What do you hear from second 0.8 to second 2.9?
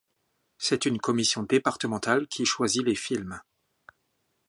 une commission départementale qui choisit